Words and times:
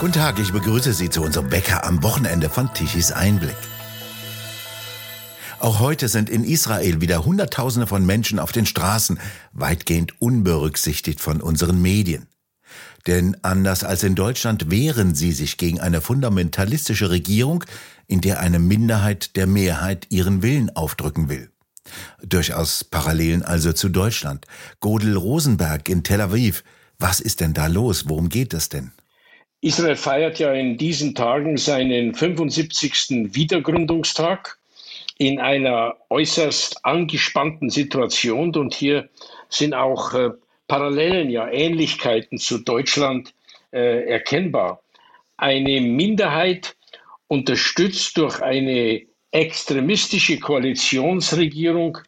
Guten 0.00 0.14
Tag, 0.14 0.38
ich 0.38 0.50
begrüße 0.50 0.94
Sie 0.94 1.10
zu 1.10 1.20
unserem 1.20 1.50
Bäcker 1.50 1.84
am 1.84 2.02
Wochenende 2.02 2.48
von 2.48 2.72
Tichys 2.72 3.12
Einblick. 3.12 3.54
Auch 5.58 5.78
heute 5.78 6.08
sind 6.08 6.30
in 6.30 6.42
Israel 6.42 7.02
wieder 7.02 7.26
Hunderttausende 7.26 7.86
von 7.86 8.06
Menschen 8.06 8.38
auf 8.38 8.50
den 8.50 8.64
Straßen, 8.64 9.20
weitgehend 9.52 10.18
unberücksichtigt 10.18 11.20
von 11.20 11.42
unseren 11.42 11.82
Medien. 11.82 12.28
Denn 13.06 13.36
anders 13.42 13.84
als 13.84 14.02
in 14.02 14.14
Deutschland 14.14 14.70
wehren 14.70 15.14
sie 15.14 15.32
sich 15.32 15.58
gegen 15.58 15.80
eine 15.80 16.00
fundamentalistische 16.00 17.10
Regierung, 17.10 17.62
in 18.06 18.22
der 18.22 18.40
eine 18.40 18.58
Minderheit 18.58 19.36
der 19.36 19.46
Mehrheit 19.46 20.06
ihren 20.08 20.42
Willen 20.42 20.74
aufdrücken 20.74 21.28
will. 21.28 21.50
Durchaus 22.22 22.84
Parallelen 22.84 23.42
also 23.42 23.74
zu 23.74 23.90
Deutschland. 23.90 24.46
Godel 24.80 25.14
Rosenberg 25.14 25.90
in 25.90 26.04
Tel 26.04 26.22
Aviv. 26.22 26.64
Was 26.98 27.20
ist 27.20 27.40
denn 27.40 27.52
da 27.52 27.66
los? 27.66 28.08
Worum 28.08 28.30
geht 28.30 28.54
es 28.54 28.70
denn? 28.70 28.92
Israel 29.62 29.96
feiert 29.96 30.38
ja 30.38 30.52
in 30.52 30.78
diesen 30.78 31.14
Tagen 31.14 31.58
seinen 31.58 32.14
75. 32.14 33.34
Wiedergründungstag 33.34 34.58
in 35.18 35.38
einer 35.38 35.96
äußerst 36.08 36.84
angespannten 36.84 37.68
Situation. 37.68 38.56
Und 38.56 38.72
hier 38.72 39.10
sind 39.50 39.74
auch 39.74 40.14
äh, 40.14 40.30
Parallelen, 40.66 41.28
ja 41.28 41.48
Ähnlichkeiten 41.50 42.38
zu 42.38 42.58
Deutschland 42.58 43.34
äh, 43.72 44.06
erkennbar. 44.08 44.82
Eine 45.36 45.80
Minderheit, 45.80 46.76
unterstützt 47.28 48.16
durch 48.16 48.40
eine 48.42 49.02
extremistische 49.30 50.40
Koalitionsregierung, 50.40 51.98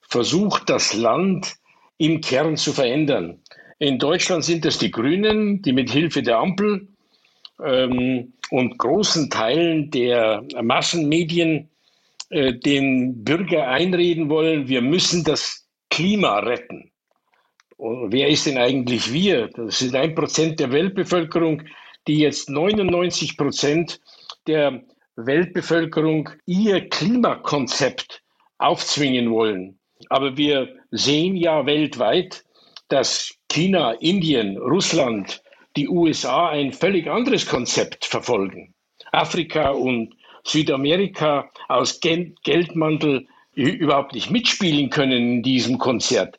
versucht 0.00 0.70
das 0.70 0.94
Land 0.94 1.56
im 1.98 2.22
Kern 2.22 2.56
zu 2.56 2.72
verändern. 2.72 3.42
In 3.78 3.98
Deutschland 3.98 4.44
sind 4.44 4.64
es 4.64 4.78
die 4.78 4.90
Grünen, 4.90 5.60
die 5.60 5.72
mit 5.72 5.90
Hilfe 5.90 6.22
der 6.22 6.38
Ampel 6.38 6.88
ähm, 7.64 8.32
und 8.50 8.78
großen 8.78 9.30
Teilen 9.30 9.90
der 9.90 10.44
Massenmedien 10.62 11.68
äh, 12.30 12.54
den 12.54 13.24
Bürger 13.24 13.68
einreden 13.68 14.28
wollen, 14.28 14.68
wir 14.68 14.82
müssen 14.82 15.24
das 15.24 15.66
Klima 15.90 16.38
retten. 16.40 16.90
Und 17.76 18.12
wer 18.12 18.28
ist 18.28 18.46
denn 18.46 18.58
eigentlich 18.58 19.12
wir? 19.12 19.48
Das 19.48 19.78
sind 19.78 19.94
ein 19.94 20.14
Prozent 20.14 20.60
der 20.60 20.70
Weltbevölkerung, 20.70 21.62
die 22.06 22.18
jetzt 22.18 22.50
99 22.50 23.36
Prozent 23.36 24.00
der 24.46 24.82
Weltbevölkerung 25.16 26.28
ihr 26.46 26.88
Klimakonzept 26.88 28.22
aufzwingen 28.58 29.30
wollen. 29.30 29.78
Aber 30.08 30.36
wir 30.36 30.68
sehen 30.90 31.36
ja 31.36 31.66
weltweit, 31.66 32.44
dass 32.88 33.34
China, 33.48 33.92
Indien, 33.92 34.56
Russland, 34.56 35.42
die 35.76 35.88
USA 35.88 36.48
ein 36.48 36.72
völlig 36.72 37.08
anderes 37.08 37.46
Konzept 37.46 38.04
verfolgen. 38.04 38.74
Afrika 39.12 39.70
und 39.70 40.14
Südamerika 40.44 41.50
aus 41.68 42.00
Geldmantel 42.00 43.26
überhaupt 43.54 44.14
nicht 44.14 44.30
mitspielen 44.30 44.90
können 44.90 45.34
in 45.36 45.42
diesem 45.42 45.78
Konzert. 45.78 46.38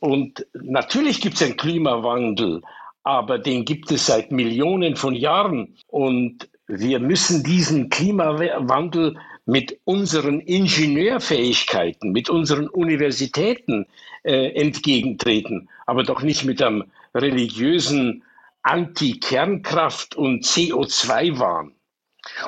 Und 0.00 0.46
natürlich 0.54 1.20
gibt 1.20 1.36
es 1.36 1.42
einen 1.42 1.56
Klimawandel, 1.56 2.62
aber 3.02 3.38
den 3.38 3.64
gibt 3.64 3.90
es 3.90 4.06
seit 4.06 4.30
Millionen 4.32 4.96
von 4.96 5.14
Jahren. 5.14 5.76
Und 5.88 6.48
wir 6.66 7.00
müssen 7.00 7.42
diesen 7.42 7.88
Klimawandel 7.88 9.16
mit 9.46 9.78
unseren 9.84 10.40
Ingenieurfähigkeiten, 10.40 12.12
mit 12.12 12.28
unseren 12.28 12.68
Universitäten 12.68 13.86
äh, 14.24 14.50
entgegentreten, 14.50 15.68
aber 15.86 16.02
doch 16.02 16.22
nicht 16.22 16.44
mit 16.44 16.62
einem 16.62 16.84
religiösen 17.14 18.22
Anti-Kernkraft 18.68 20.14
und 20.14 20.44
CO2-Wahn. 20.44 21.72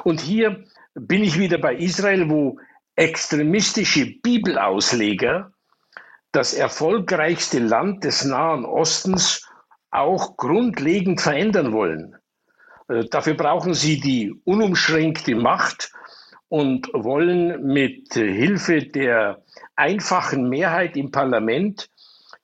Und 0.04 0.20
hier 0.20 0.64
bin 0.94 1.24
ich 1.24 1.38
wieder 1.38 1.56
bei 1.56 1.74
Israel, 1.76 2.28
wo 2.28 2.58
extremistische 2.94 4.04
Bibelausleger 4.20 5.52
das 6.32 6.52
erfolgreichste 6.52 7.58
Land 7.58 8.04
des 8.04 8.24
Nahen 8.26 8.66
Ostens 8.66 9.48
auch 9.90 10.36
grundlegend 10.36 11.22
verändern 11.22 11.72
wollen. 11.72 12.16
Äh, 12.88 13.06
dafür 13.06 13.34
brauchen 13.34 13.72
sie 13.72 13.98
die 13.98 14.30
unumschränkte 14.44 15.34
Macht 15.34 15.90
und 16.48 16.88
wollen 16.92 17.66
mit 17.66 18.12
Hilfe 18.12 18.82
der 18.82 19.42
einfachen 19.74 20.50
Mehrheit 20.50 20.98
im 20.98 21.10
Parlament 21.10 21.88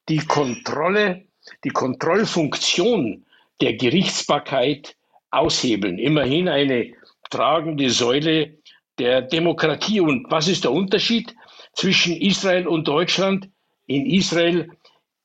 die 0.08 0.24
Kontrolle, 0.24 1.26
die 1.62 1.70
Kontrollfunktion 1.70 3.25
der 3.60 3.74
Gerichtsbarkeit 3.74 4.96
aushebeln. 5.30 5.98
Immerhin 5.98 6.48
eine 6.48 6.92
tragende 7.30 7.90
Säule 7.90 8.58
der 8.98 9.22
Demokratie. 9.22 10.00
Und 10.00 10.30
was 10.30 10.48
ist 10.48 10.64
der 10.64 10.72
Unterschied 10.72 11.34
zwischen 11.74 12.16
Israel 12.16 12.66
und 12.66 12.88
Deutschland? 12.88 13.48
In 13.86 14.06
Israel 14.06 14.70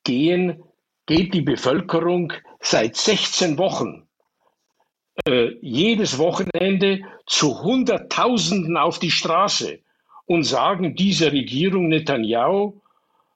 gehen, 0.04 0.64
geht 1.06 1.34
die 1.34 1.42
Bevölkerung 1.42 2.34
seit 2.60 2.96
16 2.96 3.58
Wochen 3.58 4.08
äh, 5.26 5.56
jedes 5.62 6.18
Wochenende 6.18 7.02
zu 7.26 7.62
Hunderttausenden 7.62 8.78
auf 8.78 9.00
die 9.00 9.12
Straße 9.12 9.80
und 10.26 10.44
sagen 10.44 10.96
dieser 10.96 11.32
Regierung 11.32 11.90
Netanyahu 11.90 12.82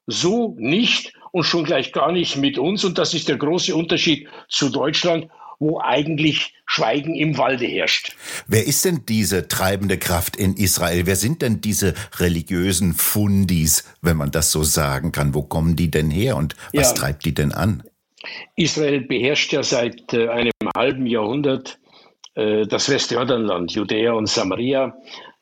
so 0.07 0.55
nicht 0.57 1.13
und 1.35 1.43
schon 1.43 1.65
gleich 1.65 1.91
gar 1.91 2.13
nicht 2.13 2.37
mit 2.37 2.57
uns. 2.57 2.85
Und 2.85 2.97
das 2.97 3.13
ist 3.13 3.27
der 3.27 3.35
große 3.35 3.75
Unterschied 3.75 4.29
zu 4.47 4.69
Deutschland, 4.69 5.27
wo 5.59 5.81
eigentlich 5.81 6.53
Schweigen 6.65 7.13
im 7.13 7.37
Walde 7.37 7.65
herrscht. 7.65 8.15
Wer 8.47 8.65
ist 8.65 8.85
denn 8.85 9.01
diese 9.05 9.49
treibende 9.49 9.97
Kraft 9.97 10.37
in 10.37 10.55
Israel? 10.55 11.05
Wer 11.05 11.17
sind 11.17 11.41
denn 11.41 11.59
diese 11.59 11.93
religiösen 12.19 12.93
Fundis, 12.93 13.83
wenn 14.01 14.15
man 14.15 14.31
das 14.31 14.49
so 14.51 14.63
sagen 14.63 15.11
kann? 15.11 15.33
Wo 15.33 15.41
kommen 15.41 15.75
die 15.75 15.91
denn 15.91 16.09
her 16.09 16.37
und 16.37 16.55
was 16.73 16.91
ja. 16.91 16.93
treibt 16.93 17.25
die 17.25 17.33
denn 17.33 17.51
an? 17.51 17.83
Israel 18.55 19.01
beherrscht 19.01 19.51
ja 19.51 19.61
seit 19.61 20.13
äh, 20.13 20.29
einem 20.29 20.53
halben 20.73 21.05
Jahrhundert 21.05 21.79
äh, 22.35 22.65
das 22.65 22.87
Westjordanland, 22.87 23.73
Judäa 23.73 24.13
und 24.13 24.29
Samaria. 24.29 24.95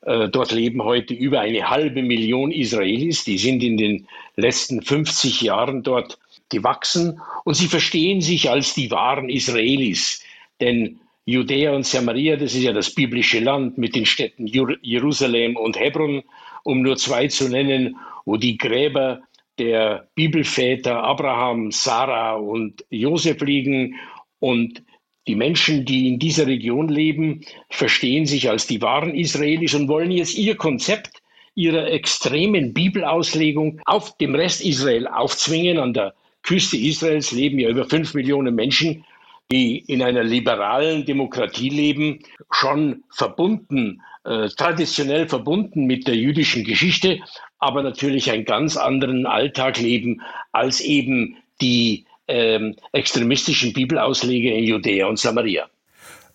Äh, 0.06 0.28
dort 0.28 0.52
leben 0.52 0.82
heute 0.82 1.14
über 1.14 1.40
eine 1.40 1.70
halbe 1.70 2.02
Million 2.02 2.50
Israelis. 2.50 3.24
Die 3.24 3.38
sind 3.38 3.62
in 3.62 3.76
den 3.76 4.06
letzten 4.36 4.82
50 4.82 5.40
Jahren 5.40 5.82
dort 5.82 6.18
gewachsen 6.50 7.20
und 7.44 7.54
sie 7.54 7.68
verstehen 7.68 8.20
sich 8.20 8.50
als 8.50 8.74
die 8.74 8.90
wahren 8.90 9.30
Israelis. 9.30 10.22
Denn 10.60 11.00
Judäa 11.24 11.74
und 11.74 11.86
Samaria, 11.86 12.36
das 12.36 12.54
ist 12.54 12.62
ja 12.62 12.72
das 12.72 12.94
biblische 12.94 13.40
Land 13.40 13.78
mit 13.78 13.96
den 13.96 14.04
Städten 14.04 14.46
Jerusalem 14.46 15.56
und 15.56 15.78
Hebron, 15.80 16.22
um 16.64 16.82
nur 16.82 16.96
zwei 16.96 17.28
zu 17.28 17.48
nennen, 17.48 17.96
wo 18.26 18.36
die 18.36 18.58
Gräber 18.58 19.22
der 19.58 20.08
Bibelväter 20.14 21.02
Abraham, 21.02 21.70
Sarah 21.70 22.34
und 22.34 22.84
Josef 22.90 23.40
liegen. 23.40 23.94
Und 24.38 24.82
die 25.26 25.34
Menschen, 25.34 25.84
die 25.84 26.08
in 26.08 26.18
dieser 26.18 26.46
Region 26.46 26.88
leben, 26.88 27.40
verstehen 27.70 28.26
sich 28.26 28.50
als 28.50 28.66
die 28.66 28.82
wahren 28.82 29.14
Israelis 29.14 29.74
und 29.74 29.88
wollen 29.88 30.10
jetzt 30.10 30.36
ihr 30.36 30.56
Konzept 30.56 31.22
ihrer 31.54 31.90
extremen 31.90 32.74
Bibelauslegung 32.74 33.80
auf 33.86 34.16
dem 34.18 34.34
Rest 34.34 34.64
Israel 34.64 35.06
aufzwingen. 35.06 35.78
An 35.78 35.94
der 35.94 36.14
Küste 36.42 36.76
Israels 36.76 37.32
leben 37.32 37.58
ja 37.58 37.70
über 37.70 37.88
fünf 37.88 38.14
Millionen 38.14 38.54
Menschen, 38.54 39.04
die 39.50 39.78
in 39.78 40.02
einer 40.02 40.24
liberalen 40.24 41.04
Demokratie 41.04 41.68
leben, 41.68 42.20
schon 42.50 43.04
verbunden, 43.10 44.02
äh, 44.24 44.48
traditionell 44.48 45.28
verbunden 45.28 45.84
mit 45.84 46.06
der 46.06 46.16
jüdischen 46.16 46.64
Geschichte, 46.64 47.20
aber 47.58 47.82
natürlich 47.82 48.30
einen 48.30 48.44
ganz 48.44 48.76
anderen 48.76 49.26
Alltag 49.26 49.78
leben 49.78 50.20
als 50.52 50.80
eben 50.80 51.36
die 51.60 52.04
ähm, 52.28 52.76
extremistischen 52.92 53.72
Bibelausleger 53.72 54.54
in 54.54 54.64
Judäa 54.64 55.06
und 55.06 55.18
Samaria 55.18 55.68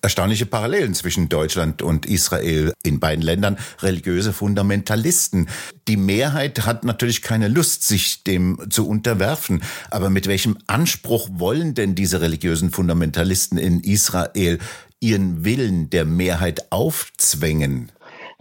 erstaunliche 0.01 0.45
Parallelen 0.45 0.93
zwischen 0.93 1.29
Deutschland 1.29 1.81
und 1.81 2.05
Israel 2.05 2.73
in 2.83 2.99
beiden 2.99 3.23
Ländern, 3.23 3.57
religiöse 3.81 4.33
Fundamentalisten. 4.33 5.49
Die 5.87 5.97
Mehrheit 5.97 6.65
hat 6.65 6.83
natürlich 6.83 7.21
keine 7.21 7.47
Lust, 7.47 7.87
sich 7.87 8.23
dem 8.23 8.69
zu 8.69 8.87
unterwerfen. 8.87 9.61
Aber 9.91 10.09
mit 10.09 10.27
welchem 10.27 10.57
Anspruch 10.67 11.27
wollen 11.33 11.73
denn 11.73 11.95
diese 11.95 12.21
religiösen 12.21 12.71
Fundamentalisten 12.71 13.57
in 13.57 13.81
Israel 13.81 14.59
ihren 15.01 15.43
Willen 15.43 15.89
der 15.89 16.05
Mehrheit 16.05 16.71
aufzwängen? 16.71 17.91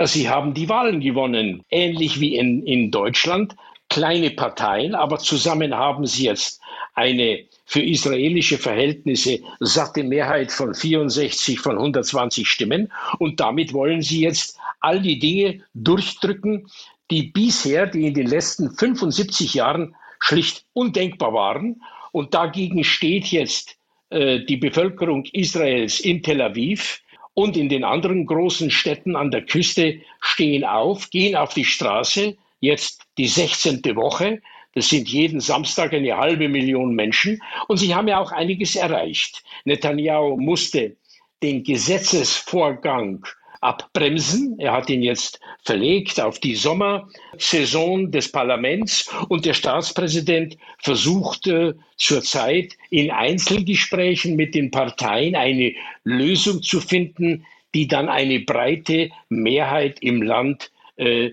Sie 0.04 0.28
haben 0.28 0.54
die 0.54 0.68
Wahlen 0.68 1.00
gewonnen, 1.00 1.64
ähnlich 1.70 2.20
wie 2.20 2.36
in, 2.36 2.64
in 2.64 2.92
Deutschland. 2.92 3.56
Kleine 3.90 4.30
Parteien, 4.30 4.94
aber 4.94 5.18
zusammen 5.18 5.74
haben 5.74 6.06
sie 6.06 6.24
jetzt 6.24 6.60
eine 6.98 7.44
für 7.64 7.82
israelische 7.82 8.58
Verhältnisse 8.58 9.40
satte 9.60 10.02
Mehrheit 10.02 10.50
von 10.50 10.74
64 10.74 11.60
von 11.60 11.76
120 11.76 12.48
Stimmen. 12.48 12.92
Und 13.18 13.40
damit 13.40 13.72
wollen 13.72 14.02
sie 14.02 14.22
jetzt 14.22 14.58
all 14.80 15.00
die 15.00 15.18
Dinge 15.18 15.62
durchdrücken, 15.74 16.68
die 17.10 17.24
bisher, 17.24 17.86
die 17.86 18.06
in 18.06 18.14
den 18.14 18.26
letzten 18.26 18.74
75 18.74 19.54
Jahren 19.54 19.94
schlicht 20.18 20.64
undenkbar 20.72 21.32
waren. 21.32 21.82
Und 22.10 22.34
dagegen 22.34 22.82
steht 22.84 23.26
jetzt 23.26 23.76
äh, 24.10 24.40
die 24.40 24.56
Bevölkerung 24.56 25.24
Israels 25.32 26.00
in 26.00 26.22
Tel 26.22 26.40
Aviv 26.40 27.00
und 27.34 27.56
in 27.56 27.68
den 27.68 27.84
anderen 27.84 28.26
großen 28.26 28.70
Städten 28.70 29.14
an 29.14 29.30
der 29.30 29.46
Küste 29.46 30.00
stehen 30.20 30.64
auf, 30.64 31.10
gehen 31.10 31.36
auf 31.36 31.54
die 31.54 31.64
Straße, 31.64 32.36
jetzt 32.60 33.02
die 33.18 33.28
16. 33.28 33.82
Woche. 33.94 34.40
Das 34.78 34.90
sind 34.90 35.08
jeden 35.08 35.40
Samstag 35.40 35.92
eine 35.92 36.16
halbe 36.16 36.48
Million 36.48 36.94
Menschen. 36.94 37.42
Und 37.66 37.78
sie 37.78 37.96
haben 37.96 38.06
ja 38.06 38.20
auch 38.20 38.30
einiges 38.30 38.76
erreicht. 38.76 39.42
Netanyahu 39.64 40.36
musste 40.36 40.94
den 41.42 41.64
Gesetzesvorgang 41.64 43.26
abbremsen. 43.60 44.56
Er 44.60 44.74
hat 44.74 44.88
ihn 44.88 45.02
jetzt 45.02 45.40
verlegt 45.64 46.20
auf 46.20 46.38
die 46.38 46.54
Sommersaison 46.54 48.12
des 48.12 48.30
Parlaments 48.30 49.12
und 49.28 49.46
der 49.46 49.54
Staatspräsident 49.54 50.56
versuchte 50.78 51.76
zurzeit 51.96 52.74
in 52.90 53.10
Einzelgesprächen 53.10 54.36
mit 54.36 54.54
den 54.54 54.70
Parteien 54.70 55.34
eine 55.34 55.74
Lösung 56.04 56.62
zu 56.62 56.80
finden, 56.80 57.44
die 57.74 57.88
dann 57.88 58.08
eine 58.08 58.38
breite 58.38 59.10
Mehrheit 59.28 59.98
im 60.02 60.22
Land 60.22 60.70
äh, 60.98 61.30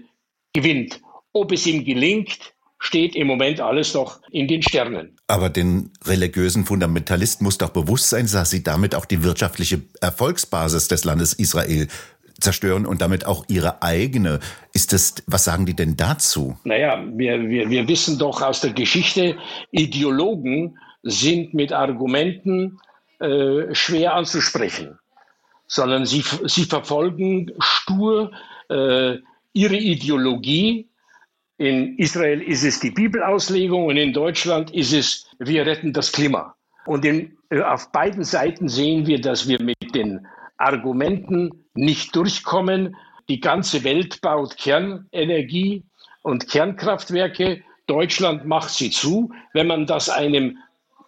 gewinnt. 0.51 0.99
Ob 1.31 1.51
es 1.51 1.67
ihm 1.67 1.85
gelingt, 1.85 2.54
steht 2.85 3.15
im 3.15 3.27
Moment 3.27 3.59
alles 3.59 3.93
noch 3.93 4.19
in 4.31 4.47
den 4.47 4.61
Sternen. 4.61 5.17
Aber 5.27 5.49
den 5.49 5.91
religiösen 6.05 6.65
Fundamentalisten 6.65 7.43
muss 7.43 7.57
doch 7.57 7.71
bewusst 7.71 8.09
sein, 8.09 8.29
dass 8.31 8.51
sie 8.51 8.63
damit 8.63 8.93
auch 8.93 9.05
die 9.05 9.23
wirtschaftliche 9.23 9.81
Erfolgsbasis 10.01 10.87
des 10.87 11.03
Landes 11.03 11.33
Israel 11.33 11.87
zerstören 12.39 12.85
und 12.85 13.01
damit 13.01 13.25
auch 13.25 13.45
ihre 13.47 13.81
eigene. 13.81 14.39
Ist 14.73 14.93
das, 14.93 15.15
was 15.25 15.45
sagen 15.45 15.65
die 15.65 15.75
denn 15.75 15.97
dazu? 15.97 16.57
Naja, 16.63 17.03
wir, 17.13 17.49
wir, 17.49 17.69
wir 17.69 17.87
wissen 17.87 18.19
doch 18.19 18.41
aus 18.41 18.61
der 18.61 18.73
Geschichte, 18.73 19.35
Ideologen 19.71 20.77
sind 21.01 21.53
mit 21.53 21.71
Argumenten 21.71 22.79
äh, 23.19 23.73
schwer 23.73 24.13
anzusprechen, 24.13 24.99
sondern 25.67 26.05
sie, 26.05 26.23
sie 26.45 26.65
verfolgen 26.65 27.51
stur 27.59 28.31
äh, 28.69 29.17
ihre 29.53 29.77
Ideologie. 29.77 30.87
In 31.57 31.97
Israel 31.97 32.41
ist 32.41 32.63
es 32.63 32.81
die 32.81 32.91
Bibelauslegung 32.91 33.85
und 33.85 33.95
in 33.95 34.11
Deutschland 34.11 34.71
ist 34.71 34.91
es, 34.91 35.27
wir 35.39 35.65
retten 35.65 35.93
das 35.93 36.11
Klima. 36.11 36.53
Und 36.85 37.05
in, 37.05 37.37
äh, 37.49 37.61
auf 37.61 37.91
beiden 37.91 38.23
Seiten 38.23 38.67
sehen 38.67 39.07
wir, 39.07 39.21
dass 39.21 39.47
wir 39.47 39.61
mit 39.61 39.95
den 39.95 40.27
Argumenten 40.57 41.65
nicht 41.73 42.15
durchkommen. 42.15 42.95
Die 43.29 43.39
ganze 43.39 43.83
Welt 43.83 44.21
baut 44.21 44.57
Kernenergie 44.57 45.83
und 46.23 46.49
Kernkraftwerke. 46.49 47.63
Deutschland 47.87 48.45
macht 48.45 48.71
sie 48.71 48.89
zu. 48.89 49.31
Wenn 49.53 49.67
man 49.67 49.85
das 49.85 50.09
einem 50.09 50.57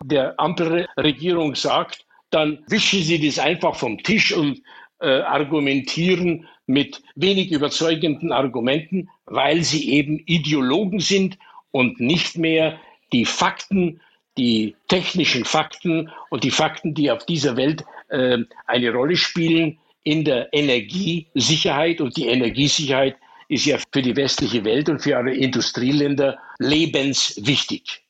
der 0.04 0.40
Ampelregierung 0.40 1.56
sagt, 1.56 2.06
dann 2.30 2.64
wischen 2.68 3.02
sie 3.02 3.26
das 3.26 3.40
einfach 3.40 3.76
vom 3.76 3.98
Tisch 3.98 4.34
und 4.34 4.62
äh, 5.00 5.22
argumentieren 5.22 6.48
mit 6.66 7.02
wenig 7.16 7.52
überzeugenden 7.52 8.32
Argumenten, 8.32 9.10
weil 9.26 9.64
sie 9.64 9.92
eben 9.92 10.20
Ideologen 10.26 11.00
sind 11.00 11.38
und 11.72 12.00
nicht 12.00 12.38
mehr 12.38 12.80
die 13.14 13.26
Fakten, 13.26 14.02
die 14.38 14.76
technischen 14.88 15.46
Fakten 15.46 16.10
und 16.30 16.44
die 16.44 16.52
Fakten, 16.52 16.94
die 16.94 17.12
auf 17.12 17.26
dieser 17.26 17.58
Welt 17.58 17.84
äh, 18.10 18.38
eine 18.66 18.92
Rolle 18.92 19.16
spielen 19.16 19.80
in 20.04 20.24
der 20.24 20.54
Energiesicherheit. 20.54 22.02
Und 22.02 22.18
die 22.18 22.28
Energiesicherheit 22.28 23.16
ist 23.50 23.66
ja 23.66 23.78
für 23.92 24.02
die 24.02 24.16
westliche 24.16 24.64
Welt 24.66 24.90
und 24.90 25.02
für 25.02 25.18
alle 25.18 25.34
Industrieländer 25.34 26.38
lebenswichtig. 26.60 28.04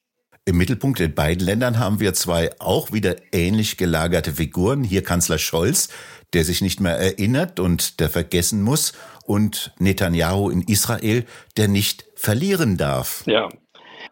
Im 0.45 0.57
Mittelpunkt 0.57 1.01
in 1.01 1.13
beiden 1.13 1.45
Ländern 1.45 1.77
haben 1.77 1.99
wir 1.99 2.13
zwei 2.13 2.51
auch 2.59 2.93
wieder 2.93 3.17
ähnlich 3.33 3.75
gelagerte 3.75 4.31
Figuren. 4.31 4.85
Hier 4.85 5.03
Kanzler 5.03 5.39
Scholz, 5.39 5.89
der 6.33 6.43
sich 6.43 6.61
nicht 6.61 6.79
mehr 6.79 6.97
erinnert 6.97 7.59
und 7.59 7.99
der 7.99 8.09
vergessen 8.09 8.61
muss, 8.61 8.93
und 9.27 9.73
Netanyahu 9.77 10.49
in 10.49 10.61
Israel, 10.61 11.25
der 11.57 11.67
nicht 11.67 12.05
verlieren 12.15 12.77
darf. 12.77 13.23
Ja, 13.27 13.49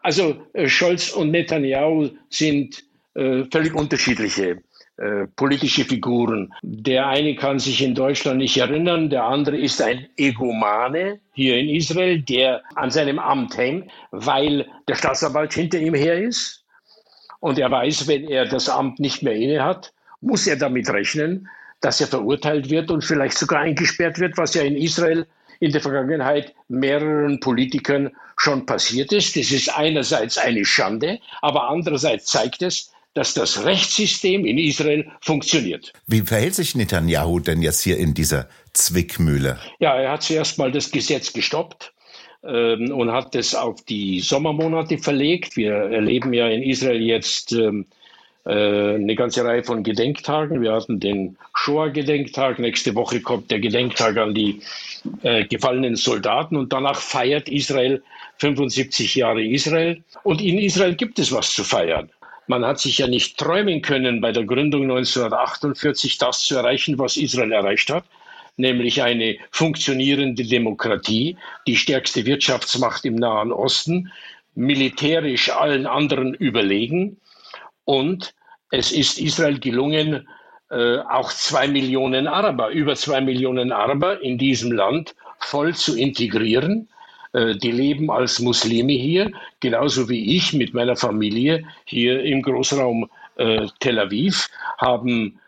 also 0.01 0.35
äh, 0.53 0.67
Scholz 0.67 1.09
und 1.09 1.31
Netanyahu 1.31 2.09
sind 2.29 2.83
äh, 3.15 3.45
völlig 3.49 3.73
unterschiedliche 3.73 4.61
äh, 4.97 5.27
politische 5.35 5.83
Figuren. 5.83 6.53
Der 6.61 7.07
eine 7.07 7.35
kann 7.35 7.59
sich 7.59 7.81
in 7.81 7.95
Deutschland 7.95 8.37
nicht 8.37 8.55
erinnern, 8.57 9.09
der 9.09 9.23
andere 9.23 9.57
ist 9.57 9.81
ein 9.81 10.07
Egomane 10.15 11.19
hier 11.33 11.57
in 11.57 11.69
Israel, 11.69 12.21
der 12.21 12.61
an 12.75 12.91
seinem 12.91 13.19
Amt 13.19 13.57
hängt, 13.57 13.91
weil 14.11 14.67
der 14.87 14.95
Staatsanwalt 14.95 15.53
hinter 15.53 15.79
ihm 15.79 15.95
her 15.95 16.21
ist. 16.21 16.65
Und 17.39 17.57
er 17.57 17.71
weiß, 17.71 18.07
wenn 18.07 18.27
er 18.27 18.45
das 18.45 18.69
Amt 18.69 18.99
nicht 18.99 19.23
mehr 19.23 19.35
inne 19.35 19.63
hat, 19.63 19.93
muss 20.21 20.47
er 20.47 20.55
damit 20.55 20.89
rechnen, 20.89 21.47
dass 21.85 22.01
er 22.01 22.07
verurteilt 22.07 22.71
wird 22.71 22.89
und 22.89 23.03
vielleicht 23.03 23.37
sogar 23.37 23.59
eingesperrt 23.59 24.17
wird, 24.19 24.39
was 24.39 24.55
ja 24.55 24.63
in 24.63 24.75
Israel 24.75 25.27
in 25.59 25.71
der 25.71 25.81
Vergangenheit 25.81 26.55
mehreren 26.67 27.39
Politikern 27.39 28.09
schon 28.37 28.65
passiert 28.65 29.13
ist. 29.13 29.37
Das 29.37 29.51
ist 29.51 29.69
einerseits 29.69 30.39
eine 30.39 30.65
Schande, 30.65 31.19
aber 31.43 31.69
andererseits 31.69 32.25
zeigt 32.25 32.63
es, 32.63 32.91
dass 33.13 33.35
das 33.35 33.63
Rechtssystem 33.63 34.45
in 34.45 34.57
Israel 34.57 35.09
funktioniert. 35.21 35.93
Wie 36.07 36.21
verhält 36.21 36.55
sich 36.55 36.73
Netanyahu 36.73 37.39
denn 37.39 37.61
jetzt 37.61 37.83
hier 37.83 37.97
in 37.97 38.15
dieser 38.15 38.49
Zwickmühle? 38.73 39.59
Ja, 39.77 39.95
er 39.95 40.13
hat 40.13 40.23
zuerst 40.23 40.57
mal 40.57 40.71
das 40.71 40.89
Gesetz 40.89 41.33
gestoppt 41.33 41.93
ähm, 42.43 42.91
und 42.91 43.11
hat 43.11 43.35
es 43.35 43.53
auf 43.53 43.83
die 43.83 44.21
Sommermonate 44.21 44.97
verlegt. 44.97 45.55
Wir 45.55 45.73
erleben 45.73 46.33
ja 46.33 46.47
in 46.47 46.63
Israel 46.63 47.01
jetzt 47.01 47.51
ähm, 47.51 47.85
äh, 47.91 48.04
eine 48.49 49.15
ganze 49.15 49.43
Reihe 49.43 49.63
von 49.63 49.83
Gedenktagen. 49.83 50.61
Wir 50.61 50.73
hatten 50.73 50.99
den 50.99 51.37
Shoah-Gedenktag. 51.55 52.59
Nächste 52.59 52.93
Woche 52.93 53.21
kommt 53.21 53.49
der 53.49 53.59
Gedenktag 53.59 54.17
an 54.17 54.35
die 54.35 54.61
äh, 55.23 55.45
gefallenen 55.45 55.95
Soldaten 55.95 56.55
und 56.55 56.71
danach 56.71 56.99
feiert 56.99 57.49
Israel 57.49 58.03
75 58.37 59.15
Jahre 59.15 59.43
Israel. 59.43 60.03
Und 60.23 60.41
in 60.41 60.59
Israel 60.59 60.95
gibt 60.95 61.17
es 61.17 61.31
was 61.31 61.53
zu 61.53 61.63
feiern. 61.63 62.09
Man 62.47 62.63
hat 62.63 62.79
sich 62.79 62.99
ja 62.99 63.07
nicht 63.07 63.37
träumen 63.37 63.81
können, 63.81 64.21
bei 64.21 64.31
der 64.31 64.43
Gründung 64.43 64.83
1948 64.83 66.19
das 66.19 66.41
zu 66.41 66.55
erreichen, 66.55 66.99
was 66.99 67.17
Israel 67.17 67.51
erreicht 67.51 67.89
hat, 67.89 68.05
nämlich 68.57 69.01
eine 69.01 69.37
funktionierende 69.49 70.43
Demokratie, 70.43 71.37
die 71.65 71.75
stärkste 71.75 72.25
Wirtschaftsmacht 72.25 73.05
im 73.05 73.15
Nahen 73.15 73.51
Osten, 73.51 74.11
militärisch 74.53 75.49
allen 75.49 75.87
anderen 75.87 76.35
überlegen. 76.35 77.17
Und 77.85 78.33
es 78.71 78.91
ist 78.91 79.19
Israel 79.19 79.59
gelungen, 79.59 80.27
äh, 80.69 80.97
auch 80.97 81.31
zwei 81.31 81.67
Millionen 81.67 82.27
Araber, 82.27 82.69
über 82.69 82.95
zwei 82.95 83.21
Millionen 83.21 83.71
Araber 83.71 84.21
in 84.21 84.37
diesem 84.37 84.71
Land 84.71 85.15
voll 85.39 85.75
zu 85.75 85.95
integrieren. 85.95 86.89
Äh, 87.33 87.55
die 87.55 87.71
leben 87.71 88.09
als 88.09 88.39
Muslime 88.39 88.93
hier, 88.93 89.31
genauso 89.59 90.09
wie 90.09 90.35
ich 90.35 90.53
mit 90.53 90.73
meiner 90.73 90.95
Familie 90.95 91.63
hier 91.85 92.23
im 92.23 92.41
Großraum 92.41 93.09
äh, 93.37 93.67
Tel 93.79 93.99
Aviv, 93.99 94.49
haben 94.77 95.39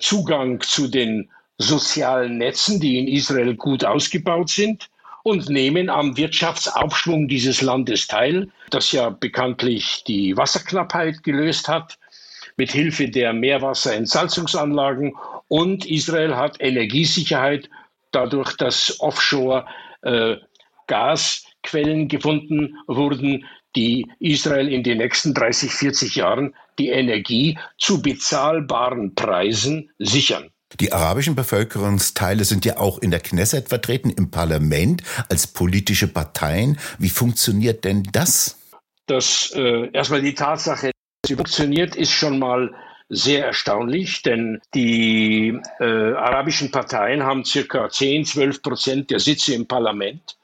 Zugang 0.00 0.60
zu 0.60 0.88
den 0.88 1.30
sozialen 1.56 2.38
Netzen, 2.38 2.80
die 2.80 2.98
in 2.98 3.06
Israel 3.06 3.54
gut 3.54 3.84
ausgebaut 3.84 4.50
sind 4.50 4.90
und 5.22 5.48
nehmen 5.48 5.90
am 5.90 6.16
Wirtschaftsaufschwung 6.16 7.28
dieses 7.28 7.62
Landes 7.62 8.06
teil, 8.06 8.48
das 8.70 8.92
ja 8.92 9.10
bekanntlich 9.10 10.04
die 10.06 10.36
Wasserknappheit 10.36 11.22
gelöst 11.22 11.68
hat 11.68 11.98
mit 12.56 12.72
Hilfe 12.72 13.08
der 13.08 13.32
Meerwasserentsalzungsanlagen 13.32 15.14
und 15.48 15.86
Israel 15.86 16.36
hat 16.36 16.60
Energiesicherheit 16.60 17.70
dadurch, 18.12 18.56
dass 18.56 19.00
Offshore 19.00 19.66
äh, 20.02 20.36
Gasquellen 20.86 22.08
gefunden 22.08 22.76
wurden, 22.86 23.46
die 23.76 24.06
Israel 24.18 24.68
in 24.68 24.82
den 24.82 24.98
nächsten 24.98 25.32
30, 25.32 25.70
40 25.70 26.16
Jahren 26.16 26.54
die 26.78 26.88
Energie 26.88 27.58
zu 27.78 28.02
bezahlbaren 28.02 29.14
Preisen 29.14 29.90
sichern. 29.98 30.50
Die 30.78 30.92
arabischen 30.92 31.34
Bevölkerungsteile 31.34 32.44
sind 32.44 32.64
ja 32.64 32.76
auch 32.76 32.98
in 32.98 33.10
der 33.10 33.20
Knesset 33.20 33.68
vertreten, 33.68 34.10
im 34.10 34.30
Parlament, 34.30 35.02
als 35.28 35.46
politische 35.48 36.06
Parteien. 36.06 36.78
Wie 36.98 37.08
funktioniert 37.08 37.84
denn 37.84 38.04
das? 38.12 38.56
Das 39.06 39.52
äh, 39.56 39.90
erstmal 39.92 40.22
die 40.22 40.34
Tatsache, 40.34 40.92
dass 41.22 41.28
sie 41.28 41.34
funktioniert, 41.34 41.96
ist 41.96 42.12
schon 42.12 42.38
mal 42.38 42.72
sehr 43.08 43.44
erstaunlich, 43.44 44.22
denn 44.22 44.60
die 44.72 45.58
äh, 45.80 45.84
arabischen 45.84 46.70
Parteien 46.70 47.24
haben 47.24 47.44
circa 47.44 47.90
10, 47.90 48.24
12 48.24 48.62
Prozent 48.62 49.10
der 49.10 49.18
Sitze 49.18 49.54
im 49.54 49.66
Parlament. 49.66 50.36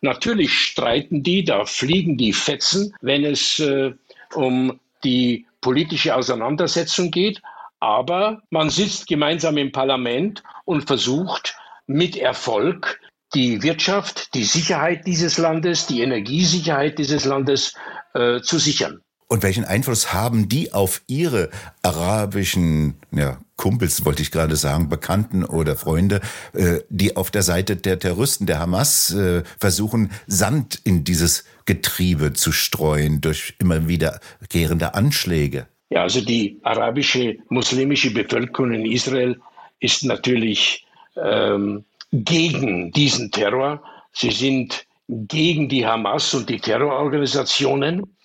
Natürlich 0.00 0.52
streiten 0.52 1.22
die, 1.22 1.44
da 1.44 1.66
fliegen 1.66 2.16
die 2.16 2.32
Fetzen, 2.32 2.94
wenn 3.02 3.24
es 3.24 3.58
äh, 3.58 3.92
um 4.34 4.80
die 5.04 5.46
politische 5.60 6.14
Auseinandersetzung 6.14 7.10
geht. 7.10 7.42
Aber 7.84 8.40
man 8.48 8.70
sitzt 8.70 9.08
gemeinsam 9.08 9.58
im 9.58 9.70
Parlament 9.70 10.42
und 10.64 10.86
versucht 10.86 11.54
mit 11.86 12.16
Erfolg 12.16 12.98
die 13.34 13.62
Wirtschaft, 13.62 14.32
die 14.32 14.44
Sicherheit 14.44 15.06
dieses 15.06 15.36
Landes, 15.36 15.86
die 15.86 16.00
Energiesicherheit 16.00 16.98
dieses 16.98 17.26
Landes 17.26 17.74
äh, 18.14 18.40
zu 18.40 18.58
sichern. 18.58 19.02
Und 19.26 19.42
welchen 19.42 19.66
Einfluss 19.66 20.14
haben 20.14 20.48
die 20.48 20.72
auf 20.72 21.02
ihre 21.08 21.50
arabischen 21.82 22.94
ja, 23.10 23.38
Kumpels, 23.56 24.06
wollte 24.06 24.22
ich 24.22 24.30
gerade 24.30 24.56
sagen, 24.56 24.88
Bekannten 24.88 25.44
oder 25.44 25.76
Freunde, 25.76 26.22
äh, 26.54 26.78
die 26.88 27.16
auf 27.16 27.30
der 27.30 27.42
Seite 27.42 27.76
der 27.76 27.98
Terroristen, 27.98 28.46
der 28.46 28.60
Hamas, 28.60 29.12
äh, 29.12 29.42
versuchen, 29.60 30.10
Sand 30.26 30.80
in 30.84 31.04
dieses 31.04 31.44
Getriebe 31.66 32.32
zu 32.32 32.50
streuen 32.50 33.20
durch 33.20 33.56
immer 33.58 33.88
wiederkehrende 33.88 34.94
Anschläge? 34.94 35.66
Ja, 35.94 36.02
also 36.02 36.20
die 36.20 36.58
arabische, 36.64 37.38
muslimische 37.50 38.12
Bevölkerung 38.12 38.72
in 38.72 38.84
Israel 38.84 39.40
ist 39.78 40.02
natürlich 40.04 40.84
ähm, 41.14 41.84
gegen 42.10 42.90
diesen 42.90 43.30
Terror. 43.30 43.80
Sie 44.10 44.32
sind 44.32 44.88
gegen 45.08 45.68
die 45.68 45.86
Hamas 45.86 46.34
und 46.34 46.50
die 46.50 46.58
Terrororganisationen. 46.58 48.16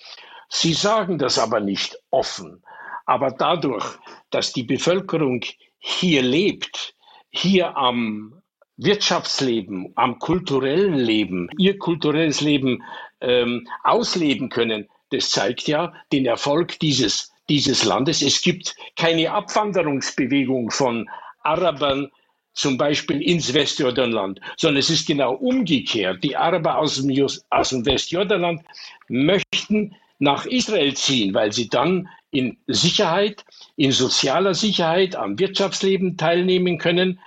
Sie 0.49 0.73
sagen 0.73 1.19
das 1.19 1.37
aber 1.37 1.59
nicht 1.59 1.95
offen. 2.09 2.63
Aber 3.05 3.29
dadurch, 3.29 3.85
dass 4.31 4.51
die 4.51 4.63
Bevölkerung 4.63 5.41
hier 5.77 6.23
lebt, 6.23 6.95
hier 7.29 7.77
am 7.77 8.41
Wirtschaftsleben, 8.77 9.93
am 9.93 10.17
kulturellen 10.17 10.95
Leben, 10.95 11.47
ihr 11.59 11.77
kulturelles 11.77 12.41
Leben 12.41 12.81
ähm, 13.21 13.67
ausleben 13.83 14.49
können, 14.49 14.89
das 15.11 15.29
zeigt 15.29 15.67
ja 15.67 15.93
den 16.11 16.25
Erfolg 16.25 16.79
dieses, 16.79 17.31
dieses 17.49 17.83
Landes. 17.83 18.21
Es 18.21 18.41
gibt 18.41 18.75
keine 18.95 19.31
Abwanderungsbewegung 19.31 20.71
von 20.71 21.09
Arabern 21.43 22.09
zum 22.53 22.77
Beispiel 22.77 23.21
ins 23.21 23.53
Westjordanland, 23.53 24.39
sondern 24.57 24.79
es 24.79 24.89
ist 24.89 25.07
genau 25.07 25.33
umgekehrt. 25.33 26.23
Die 26.23 26.35
Araber 26.35 26.77
aus 26.77 27.01
dem, 27.01 27.27
aus 27.49 27.69
dem 27.69 27.85
Westjordanland 27.85 28.61
möchten 29.07 29.95
nach 30.19 30.45
Israel 30.45 30.93
ziehen, 30.93 31.33
weil 31.33 31.53
sie 31.53 31.69
dann 31.69 32.09
in 32.31 32.57
Sicherheit, 32.67 33.45
in 33.77 33.91
sozialer 33.91 34.53
Sicherheit 34.53 35.15
am 35.15 35.39
Wirtschaftsleben 35.39 36.17
teilnehmen 36.17 36.77
können. 36.77 37.19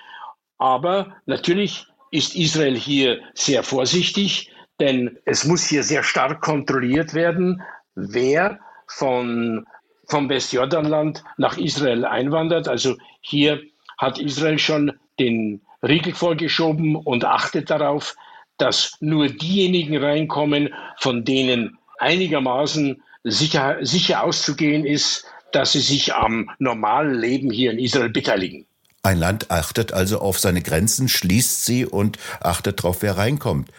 Aber 0.58 1.16
natürlich 1.26 1.86
ist 2.10 2.36
Israel 2.36 2.76
hier 2.76 3.20
sehr 3.34 3.62
vorsichtig, 3.62 4.52
denn 4.78 5.18
es 5.24 5.44
muss 5.44 5.66
hier 5.66 5.82
sehr 5.82 6.02
stark 6.02 6.42
kontrolliert 6.42 7.14
werden, 7.14 7.62
wer 7.94 8.60
von, 8.86 9.64
vom 10.12 10.28
Westjordanland 10.28 11.24
nach 11.38 11.56
Israel 11.56 12.04
einwandert. 12.04 12.68
Also 12.68 12.98
hier 13.22 13.62
hat 13.96 14.18
Israel 14.18 14.58
schon 14.58 14.92
den 15.18 15.62
Riegel 15.82 16.14
vorgeschoben 16.14 16.96
und 16.96 17.24
achtet 17.24 17.70
darauf, 17.70 18.14
dass 18.58 18.98
nur 19.00 19.28
diejenigen 19.28 19.96
reinkommen, 19.96 20.68
von 20.98 21.24
denen 21.24 21.78
einigermaßen 21.98 23.02
sicher, 23.24 23.78
sicher 23.80 24.22
auszugehen 24.22 24.84
ist, 24.84 25.24
dass 25.52 25.72
sie 25.72 25.80
sich 25.80 26.14
am 26.14 26.50
normalen 26.58 27.14
Leben 27.14 27.50
hier 27.50 27.70
in 27.72 27.78
Israel 27.78 28.10
beteiligen. 28.10 28.66
Ein 29.02 29.18
Land 29.18 29.50
achtet 29.50 29.94
also 29.94 30.20
auf 30.20 30.38
seine 30.38 30.60
Grenzen, 30.60 31.08
schließt 31.08 31.64
sie 31.64 31.86
und 31.86 32.18
achtet 32.40 32.80
darauf, 32.80 33.00
wer 33.00 33.16
reinkommt. 33.16 33.70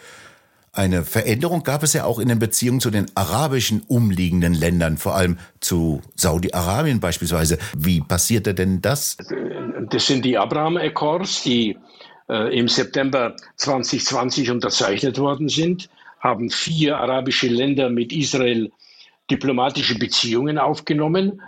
Eine 0.74 1.04
Veränderung 1.04 1.62
gab 1.62 1.82
es 1.82 1.92
ja 1.92 2.04
auch 2.04 2.18
in 2.18 2.28
den 2.28 2.38
Beziehungen 2.38 2.80
zu 2.80 2.90
den 2.90 3.06
arabischen 3.14 3.82
umliegenden 3.86 4.54
Ländern, 4.54 4.96
vor 4.96 5.14
allem 5.14 5.38
zu 5.60 6.02
Saudi-Arabien 6.16 7.00
beispielsweise. 7.00 7.58
Wie 7.76 8.00
passierte 8.00 8.54
denn 8.54 8.82
das? 8.82 9.16
Das 9.90 10.06
sind 10.06 10.24
die 10.24 10.36
Abraham 10.36 10.76
Accords, 10.76 11.42
die 11.42 11.78
äh, 12.28 12.58
im 12.58 12.68
September 12.68 13.36
2020 13.56 14.50
unterzeichnet 14.50 15.18
worden 15.18 15.48
sind 15.48 15.88
haben 16.24 16.48
vier 16.48 16.98
arabische 16.98 17.48
Länder 17.48 17.90
mit 17.90 18.10
Israel 18.10 18.72
diplomatische 19.30 19.98
Beziehungen 19.98 20.58
aufgenommen. 20.58 21.42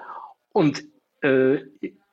Und 0.52 0.85
äh, 1.23 1.61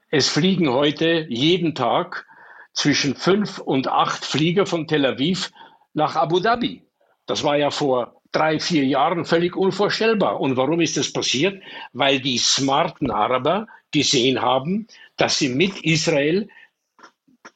es 0.10 0.30
fliegen 0.30 0.70
heute 0.70 1.26
jeden 1.28 1.76
Tag 1.76 2.26
zwischen 2.72 3.16
fünf 3.16 3.60
und 3.60 3.90
acht 3.90 4.26
Flieger 4.26 4.66
von 4.66 4.88
Tel 4.88 5.06
Aviv 5.06 5.52
nach 5.94 6.16
Abu 6.16 6.40
Dhabi. 6.40 6.82
Das 7.26 7.44
war 7.44 7.58
ja 7.58 7.72
vor 7.72 8.22
drei, 8.32 8.60
vier 8.60 8.86
Jahren 8.86 9.26
völlig 9.26 9.56
unvorstellbar. 9.56 10.42
Und 10.42 10.58
warum 10.58 10.82
ist 10.82 10.98
das 10.98 11.14
passiert? 11.14 11.62
Weil 11.94 12.20
die 12.20 12.38
smarten 12.38 13.12
Araber 13.12 13.68
gesehen 13.92 14.42
haben, 14.42 14.88
dass 15.18 15.38
sie 15.38 15.50
mit 15.50 15.80
Israel 15.84 16.50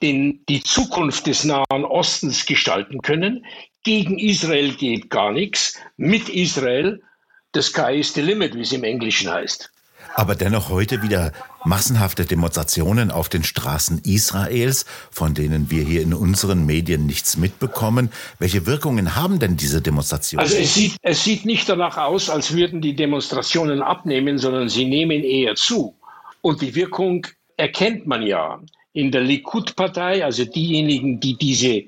den, 0.01 0.45
die 0.47 0.61
Zukunft 0.61 1.27
des 1.27 1.43
Nahen 1.43 1.85
Ostens 1.85 2.45
gestalten 2.45 3.01
können, 3.01 3.45
gegen 3.83 4.19
Israel 4.19 4.73
geht 4.73 5.09
gar 5.09 5.31
nichts. 5.31 5.79
Mit 5.97 6.29
Israel, 6.29 7.01
the 7.53 7.61
sky 7.61 7.99
is 7.99 8.13
the 8.13 8.21
limit, 8.21 8.53
wie 8.55 8.61
es 8.61 8.73
im 8.73 8.83
Englischen 8.83 9.31
heißt. 9.31 9.71
Aber 10.15 10.35
dennoch 10.35 10.69
heute 10.69 11.01
wieder 11.01 11.31
massenhafte 11.63 12.25
Demonstrationen 12.25 13.11
auf 13.11 13.29
den 13.29 13.43
Straßen 13.43 14.01
Israels, 14.03 14.85
von 15.11 15.33
denen 15.33 15.69
wir 15.69 15.83
hier 15.83 16.01
in 16.01 16.13
unseren 16.13 16.65
Medien 16.65 17.05
nichts 17.05 17.37
mitbekommen. 17.37 18.09
Welche 18.39 18.65
Wirkungen 18.65 19.15
haben 19.15 19.39
denn 19.39 19.57
diese 19.57 19.81
Demonstrationen? 19.81 20.45
Also 20.45 20.57
es 20.57 20.73
sieht, 20.73 20.95
es 21.01 21.23
sieht 21.23 21.45
nicht 21.45 21.67
danach 21.67 21.97
aus, 21.97 22.29
als 22.29 22.55
würden 22.55 22.81
die 22.81 22.95
Demonstrationen 22.95 23.81
abnehmen, 23.81 24.37
sondern 24.37 24.69
sie 24.69 24.85
nehmen 24.85 25.23
eher 25.23 25.55
zu. 25.55 25.95
Und 26.41 26.61
die 26.61 26.73
Wirkung 26.75 27.27
erkennt 27.57 28.07
man 28.07 28.21
ja 28.21 28.59
in 28.93 29.11
der 29.11 29.21
Likud-Partei, 29.21 30.23
also 30.23 30.45
diejenigen, 30.45 31.19
die 31.19 31.35
diese 31.37 31.83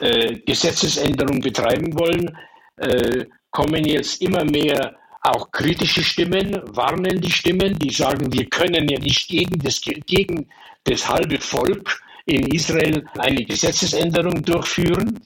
äh, 0.00 0.38
Gesetzesänderung 0.46 1.40
betreiben 1.40 1.96
wollen, 1.98 2.36
äh, 2.76 3.26
kommen 3.50 3.84
jetzt 3.84 4.22
immer 4.22 4.44
mehr 4.44 4.96
auch 5.22 5.50
kritische 5.52 6.02
Stimmen, 6.02 6.60
warnende 6.66 7.30
Stimmen, 7.30 7.78
die 7.78 7.90
sagen, 7.90 8.32
wir 8.32 8.46
können 8.46 8.88
ja 8.88 8.98
nicht 8.98 9.28
gegen 9.28 9.58
das, 9.60 9.80
gegen 9.80 10.48
das 10.84 11.08
halbe 11.08 11.40
Volk 11.40 12.02
in 12.26 12.46
Israel 12.48 13.04
eine 13.18 13.44
Gesetzesänderung 13.44 14.42
durchführen. 14.42 15.20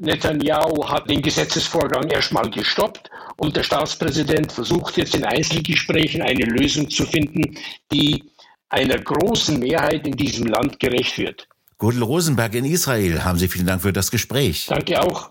Netanyahu 0.00 0.88
hat 0.88 1.08
den 1.08 1.22
Gesetzesvorgang 1.22 2.08
erstmal 2.10 2.50
gestoppt 2.50 3.10
und 3.36 3.56
der 3.56 3.62
Staatspräsident 3.62 4.52
versucht 4.52 4.96
jetzt 4.96 5.14
in 5.14 5.24
Einzelgesprächen 5.24 6.22
eine 6.22 6.44
Lösung 6.44 6.88
zu 6.88 7.04
finden, 7.04 7.56
die 7.92 8.24
einer 8.68 8.98
großen 8.98 9.58
Mehrheit 9.58 10.06
in 10.06 10.16
diesem 10.16 10.46
Land 10.46 10.80
gerecht 10.80 11.18
wird. 11.18 11.46
Gudel 11.76 12.02
Rosenberg 12.02 12.54
in 12.54 12.64
Israel, 12.64 13.24
haben 13.24 13.38
Sie 13.38 13.48
vielen 13.48 13.66
Dank 13.66 13.82
für 13.82 13.92
das 13.92 14.10
Gespräch. 14.10 14.66
Danke 14.68 15.02
auch. 15.02 15.30